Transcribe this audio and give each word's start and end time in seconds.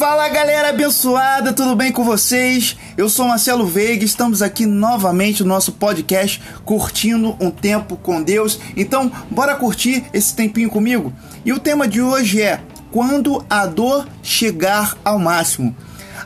Fala 0.00 0.30
galera 0.30 0.70
abençoada, 0.70 1.52
tudo 1.52 1.76
bem 1.76 1.92
com 1.92 2.02
vocês? 2.02 2.74
Eu 2.96 3.06
sou 3.10 3.28
Marcelo 3.28 3.66
Veiga, 3.66 4.02
estamos 4.02 4.40
aqui 4.40 4.64
novamente 4.64 5.42
no 5.42 5.50
nosso 5.50 5.72
podcast 5.72 6.40
Curtindo 6.64 7.36
um 7.38 7.50
Tempo 7.50 7.98
com 7.98 8.22
Deus. 8.22 8.58
Então, 8.74 9.12
bora 9.30 9.54
curtir 9.56 10.02
esse 10.14 10.34
tempinho 10.34 10.70
comigo? 10.70 11.12
E 11.44 11.52
o 11.52 11.58
tema 11.58 11.86
de 11.86 12.00
hoje 12.00 12.40
é 12.40 12.62
Quando 12.90 13.44
a 13.50 13.66
dor 13.66 14.08
chegar 14.22 14.96
ao 15.04 15.18
máximo. 15.18 15.76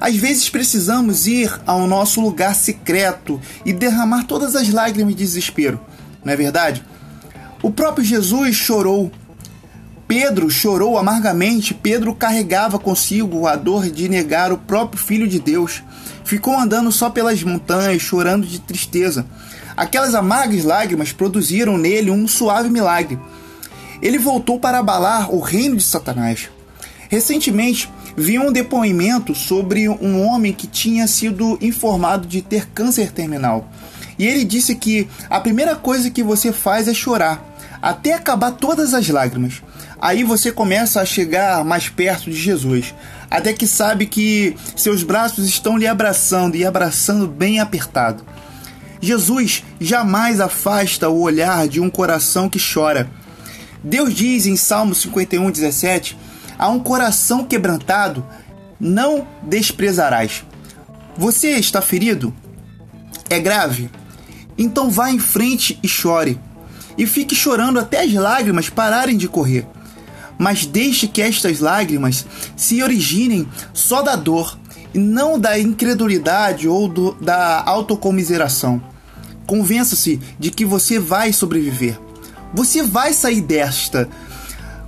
Às 0.00 0.14
vezes 0.14 0.48
precisamos 0.48 1.26
ir 1.26 1.52
ao 1.66 1.88
nosso 1.88 2.20
lugar 2.20 2.54
secreto 2.54 3.40
e 3.66 3.72
derramar 3.72 4.22
todas 4.22 4.54
as 4.54 4.68
lágrimas 4.68 5.16
de 5.16 5.24
desespero, 5.24 5.80
não 6.24 6.32
é 6.32 6.36
verdade? 6.36 6.80
O 7.60 7.72
próprio 7.72 8.04
Jesus 8.04 8.54
chorou 8.54 9.10
Pedro 10.06 10.50
chorou 10.50 10.98
amargamente. 10.98 11.74
Pedro 11.74 12.14
carregava 12.14 12.78
consigo 12.78 13.46
a 13.46 13.56
dor 13.56 13.90
de 13.90 14.08
negar 14.08 14.52
o 14.52 14.58
próprio 14.58 15.02
Filho 15.02 15.26
de 15.26 15.38
Deus. 15.38 15.82
Ficou 16.24 16.58
andando 16.58 16.92
só 16.92 17.10
pelas 17.10 17.42
montanhas, 17.42 18.02
chorando 18.02 18.46
de 18.46 18.60
tristeza. 18.60 19.26
Aquelas 19.76 20.14
amargas 20.14 20.64
lágrimas 20.64 21.12
produziram 21.12 21.76
nele 21.76 22.10
um 22.10 22.28
suave 22.28 22.70
milagre. 22.70 23.18
Ele 24.00 24.18
voltou 24.18 24.60
para 24.60 24.78
abalar 24.78 25.34
o 25.34 25.40
reino 25.40 25.76
de 25.76 25.82
Satanás. 25.82 26.50
Recentemente, 27.08 27.90
vi 28.16 28.38
um 28.38 28.52
depoimento 28.52 29.34
sobre 29.34 29.88
um 29.88 30.20
homem 30.22 30.52
que 30.52 30.66
tinha 30.66 31.06
sido 31.06 31.58
informado 31.60 32.26
de 32.26 32.42
ter 32.42 32.68
câncer 32.68 33.10
terminal. 33.12 33.68
E 34.18 34.26
ele 34.26 34.44
disse 34.44 34.74
que 34.74 35.08
a 35.28 35.40
primeira 35.40 35.74
coisa 35.74 36.10
que 36.10 36.22
você 36.22 36.52
faz 36.52 36.86
é 36.86 36.94
chorar, 36.94 37.53
até 37.84 38.14
acabar 38.14 38.52
todas 38.52 38.94
as 38.94 39.06
lágrimas. 39.10 39.62
Aí 40.00 40.24
você 40.24 40.50
começa 40.50 41.02
a 41.02 41.04
chegar 41.04 41.62
mais 41.66 41.86
perto 41.86 42.30
de 42.30 42.36
Jesus, 42.36 42.94
até 43.30 43.52
que 43.52 43.66
sabe 43.66 44.06
que 44.06 44.56
seus 44.74 45.02
braços 45.02 45.46
estão 45.46 45.76
lhe 45.76 45.86
abraçando 45.86 46.56
e 46.56 46.64
abraçando 46.64 47.28
bem 47.28 47.60
apertado. 47.60 48.24
Jesus 49.02 49.62
jamais 49.78 50.40
afasta 50.40 51.10
o 51.10 51.20
olhar 51.20 51.68
de 51.68 51.78
um 51.78 51.90
coração 51.90 52.48
que 52.48 52.58
chora. 52.58 53.06
Deus 53.82 54.14
diz 54.14 54.46
em 54.46 54.56
Salmo 54.56 54.94
51, 54.94 55.50
17: 55.50 56.16
A 56.58 56.70
um 56.70 56.80
coração 56.80 57.44
quebrantado 57.44 58.24
não 58.80 59.28
desprezarás. 59.42 60.42
Você 61.18 61.50
está 61.50 61.82
ferido? 61.82 62.34
É 63.28 63.38
grave? 63.38 63.90
Então 64.56 64.90
vá 64.90 65.10
em 65.10 65.18
frente 65.18 65.78
e 65.82 65.88
chore. 65.88 66.40
E 66.96 67.06
fique 67.06 67.34
chorando 67.34 67.78
até 67.78 68.02
as 68.02 68.12
lágrimas 68.12 68.68
pararem 68.68 69.16
de 69.16 69.28
correr 69.28 69.66
mas 70.38 70.66
deixe 70.66 71.06
que 71.06 71.22
estas 71.22 71.60
lágrimas 71.60 72.26
se 72.56 72.82
originem 72.82 73.48
só 73.72 74.02
da 74.02 74.16
dor 74.16 74.58
e 74.92 74.98
não 74.98 75.38
da 75.38 75.58
incredulidade 75.58 76.68
ou 76.68 76.88
do, 76.88 77.12
da 77.14 77.62
autocomiseração. 77.64 78.82
Convença-se 79.46 80.20
de 80.38 80.50
que 80.50 80.64
você 80.64 80.98
vai 80.98 81.32
sobreviver. 81.32 81.98
Você 82.52 82.82
vai 82.82 83.12
sair 83.12 83.40
desta. 83.40 84.08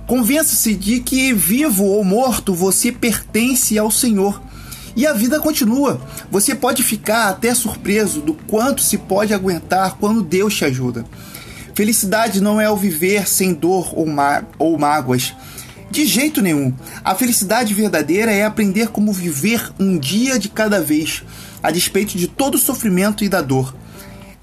Convença-se 0.07 0.73
de 0.73 1.01
que, 1.01 1.33
vivo 1.33 1.83
ou 1.83 2.03
morto, 2.03 2.53
você 2.53 2.91
pertence 2.91 3.77
ao 3.77 3.91
Senhor. 3.91 4.41
E 4.95 5.05
a 5.05 5.13
vida 5.13 5.39
continua. 5.39 6.01
Você 6.31 6.55
pode 6.55 6.81
ficar 6.81 7.29
até 7.29 7.53
surpreso 7.53 8.21
do 8.21 8.33
quanto 8.33 8.81
se 8.81 8.97
pode 8.97 9.33
aguentar 9.33 9.97
quando 9.99 10.23
Deus 10.23 10.55
te 10.55 10.65
ajuda. 10.65 11.05
Felicidade 11.77 12.41
não 12.41 12.59
é 12.59 12.67
o 12.67 12.75
viver 12.75 13.29
sem 13.29 13.53
dor 13.53 13.91
ou, 13.93 14.07
má 14.07 14.41
ou 14.57 14.79
mágoas. 14.79 15.35
De 15.91 16.07
jeito 16.07 16.41
nenhum. 16.41 16.73
A 17.03 17.13
felicidade 17.13 17.71
verdadeira 17.71 18.31
é 18.31 18.43
aprender 18.43 18.87
como 18.87 19.13
viver 19.13 19.71
um 19.79 19.95
dia 19.95 20.39
de 20.39 20.49
cada 20.49 20.81
vez, 20.81 21.21
a 21.61 21.69
despeito 21.69 22.17
de 22.17 22.27
todo 22.27 22.55
o 22.55 22.57
sofrimento 22.57 23.23
e 23.23 23.29
da 23.29 23.43
dor. 23.43 23.75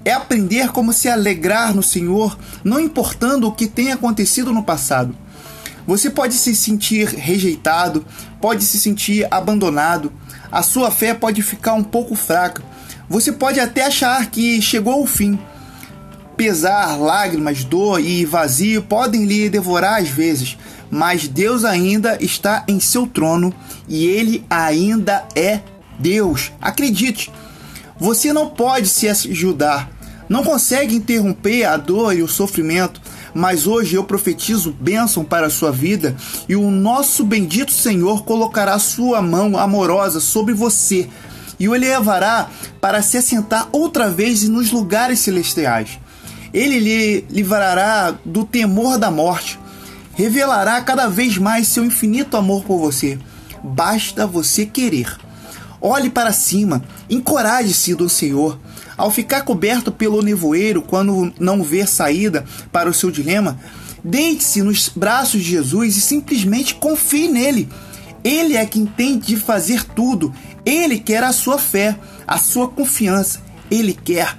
É 0.05 0.13
aprender 0.13 0.69
como 0.69 0.93
se 0.93 1.09
alegrar 1.09 1.75
no 1.75 1.83
Senhor, 1.83 2.39
não 2.63 2.79
importando 2.79 3.49
o 3.49 3.51
que 3.51 3.67
tenha 3.67 3.95
acontecido 3.95 4.53
no 4.53 4.63
passado. 4.63 5.13
Você 5.85 6.09
pode 6.09 6.35
se 6.35 6.55
sentir 6.55 7.05
rejeitado, 7.05 8.05
pode 8.39 8.63
se 8.63 8.79
sentir 8.79 9.27
abandonado, 9.29 10.09
a 10.49 10.63
sua 10.63 10.89
fé 10.89 11.13
pode 11.13 11.41
ficar 11.41 11.73
um 11.73 11.83
pouco 11.83 12.15
fraca. 12.15 12.63
Você 13.09 13.33
pode 13.33 13.59
até 13.59 13.87
achar 13.87 14.25
que 14.27 14.61
chegou 14.61 14.93
ao 14.93 15.05
fim 15.05 15.37
pesar, 16.35 16.97
lágrimas, 16.97 17.63
dor 17.63 17.99
e 17.99 18.25
vazio 18.25 18.83
podem 18.83 19.25
lhe 19.25 19.49
devorar 19.49 20.01
às 20.01 20.09
vezes, 20.09 20.57
mas 20.91 21.27
Deus 21.27 21.65
ainda 21.65 22.17
está 22.21 22.63
em 22.67 22.79
seu 22.79 23.07
trono 23.07 23.53
e 23.87 24.05
ele 24.05 24.45
ainda 24.49 25.25
é 25.35 25.61
Deus. 25.97 26.51
Acredite, 26.61 27.31
você 27.97 28.33
não 28.33 28.49
pode 28.49 28.87
se 28.87 29.07
ajudar, 29.07 29.89
não 30.27 30.43
consegue 30.43 30.95
interromper 30.95 31.65
a 31.65 31.77
dor 31.77 32.15
e 32.15 32.21
o 32.21 32.27
sofrimento, 32.27 33.01
mas 33.33 33.67
hoje 33.67 33.95
eu 33.95 34.03
profetizo 34.03 34.75
bênção 34.79 35.23
para 35.23 35.47
a 35.47 35.51
sua 35.51 35.71
vida 35.71 36.15
e 36.47 36.55
o 36.55 36.69
nosso 36.71 37.23
bendito 37.23 37.71
Senhor 37.71 38.23
colocará 38.23 38.77
sua 38.79 39.21
mão 39.21 39.57
amorosa 39.57 40.19
sobre 40.19 40.53
você 40.53 41.07
e 41.59 41.69
o 41.69 41.73
levará 41.73 42.49
para 42.81 43.01
se 43.01 43.17
assentar 43.17 43.67
outra 43.71 44.09
vez 44.09 44.43
nos 44.43 44.71
lugares 44.71 45.19
celestiais. 45.19 45.99
Ele 46.55 46.79
lhe 46.79 47.25
livrará 47.29 48.15
do 48.23 48.45
temor 48.45 48.97
da 48.97 49.11
morte, 49.11 49.59
revelará 50.13 50.79
cada 50.79 51.05
vez 51.09 51.37
mais 51.37 51.67
seu 51.67 51.83
infinito 51.83 52.37
amor 52.37 52.63
por 52.63 52.79
você. 52.79 53.19
Basta 53.61 54.25
você 54.25 54.65
querer. 54.65 55.17
Olhe 55.81 56.09
para 56.09 56.31
cima, 56.31 56.81
encoraje-se 57.09 57.93
do 57.93 58.07
Senhor. 58.07 58.57
Ao 58.95 59.11
ficar 59.11 59.41
coberto 59.41 59.91
pelo 59.91 60.21
nevoeiro, 60.21 60.81
quando 60.81 61.33
não 61.37 61.61
ver 61.61 61.89
saída 61.89 62.45
para 62.71 62.89
o 62.89 62.93
seu 62.93 63.11
dilema, 63.11 63.59
deite-se 64.01 64.61
nos 64.61 64.87
braços 64.87 65.43
de 65.43 65.49
Jesus 65.49 65.97
e 65.97 66.01
simplesmente 66.01 66.75
confie 66.75 67.27
nele. 67.27 67.67
Ele 68.23 68.55
é 68.55 68.65
quem 68.65 68.85
tem 68.85 69.19
de 69.19 69.35
fazer 69.35 69.83
tudo. 69.83 70.33
Ele 70.65 70.99
quer 70.99 71.21
a 71.21 71.33
sua 71.33 71.57
fé, 71.59 71.99
a 72.25 72.37
sua 72.37 72.69
confiança. 72.69 73.41
Ele 73.69 73.91
quer 73.91 74.37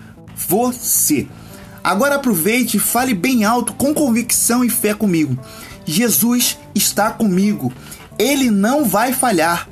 você. 0.49 1.27
Agora 1.87 2.17
aproveite 2.17 2.79
e 2.79 2.81
fale 2.81 3.15
bem 3.15 3.45
alto, 3.45 3.73
com 3.73 3.95
convicção 3.95 4.65
e 4.65 4.69
fé 4.69 4.93
comigo. 4.93 5.39
Jesus 5.85 6.59
está 6.75 7.13
comigo. 7.13 7.73
Ele 8.19 8.51
não 8.51 8.85
vai 8.85 9.13
falhar. 9.13 9.69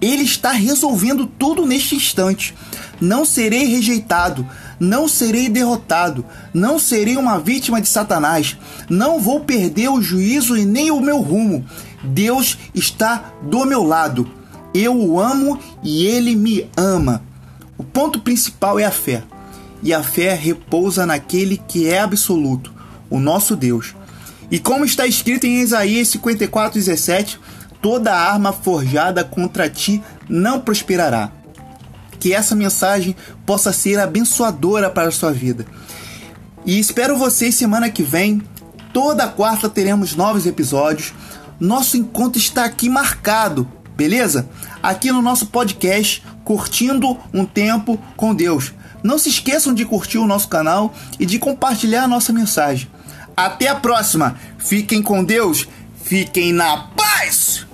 Ele 0.00 0.22
está 0.22 0.52
resolvendo 0.52 1.26
tudo 1.26 1.66
neste 1.66 1.96
instante. 1.96 2.54
Não 3.00 3.24
serei 3.24 3.64
rejeitado, 3.64 4.46
não 4.78 5.08
serei 5.08 5.48
derrotado, 5.48 6.24
não 6.54 6.78
serei 6.78 7.16
uma 7.16 7.40
vítima 7.40 7.80
de 7.80 7.88
Satanás, 7.88 8.56
não 8.88 9.18
vou 9.18 9.40
perder 9.40 9.88
o 9.88 10.00
juízo 10.00 10.56
e 10.56 10.64
nem 10.64 10.92
o 10.92 11.00
meu 11.00 11.20
rumo. 11.20 11.66
Deus 12.04 12.56
está 12.72 13.32
do 13.42 13.64
meu 13.64 13.82
lado. 13.82 14.30
Eu 14.72 14.96
o 14.96 15.18
amo 15.18 15.58
e 15.82 16.06
ele 16.06 16.36
me 16.36 16.70
ama. 16.76 17.20
O 17.76 17.82
ponto 17.82 18.20
principal 18.20 18.78
é 18.78 18.84
a 18.84 18.92
fé 18.92 19.24
e 19.82 19.92
a 19.94 20.02
fé 20.02 20.34
repousa 20.34 21.06
naquele 21.06 21.56
que 21.56 21.88
é 21.88 22.00
absoluto, 22.00 22.72
o 23.08 23.18
nosso 23.18 23.56
Deus. 23.56 23.94
E 24.50 24.58
como 24.58 24.84
está 24.84 25.06
escrito 25.06 25.46
em 25.46 25.60
Isaías 25.60 26.08
54:17, 26.08 27.38
toda 27.82 28.14
arma 28.14 28.52
forjada 28.52 29.22
contra 29.22 29.68
ti 29.68 30.02
não 30.28 30.60
prosperará. 30.60 31.30
Que 32.18 32.32
essa 32.32 32.54
mensagem 32.54 33.14
possa 33.46 33.72
ser 33.72 34.00
abençoadora 34.00 34.90
para 34.90 35.08
a 35.08 35.12
sua 35.12 35.32
vida. 35.32 35.66
E 36.66 36.78
espero 36.78 37.16
vocês 37.16 37.54
semana 37.54 37.88
que 37.90 38.02
vem. 38.02 38.42
Toda 38.92 39.28
quarta 39.28 39.68
teremos 39.68 40.16
novos 40.16 40.46
episódios. 40.46 41.12
Nosso 41.60 41.96
encontro 41.96 42.38
está 42.38 42.64
aqui 42.64 42.88
marcado, 42.88 43.68
beleza? 43.96 44.48
Aqui 44.82 45.12
no 45.12 45.22
nosso 45.22 45.46
podcast, 45.46 46.24
curtindo 46.44 47.16
um 47.32 47.44
tempo 47.44 47.98
com 48.16 48.34
Deus. 48.34 48.72
Não 49.02 49.18
se 49.18 49.28
esqueçam 49.28 49.72
de 49.74 49.84
curtir 49.84 50.18
o 50.18 50.26
nosso 50.26 50.48
canal 50.48 50.94
e 51.18 51.26
de 51.26 51.38
compartilhar 51.38 52.04
a 52.04 52.08
nossa 52.08 52.32
mensagem. 52.32 52.88
Até 53.36 53.68
a 53.68 53.76
próxima. 53.76 54.36
Fiquem 54.58 55.02
com 55.02 55.24
Deus. 55.24 55.68
Fiquem 56.02 56.52
na 56.52 56.88
paz. 56.96 57.67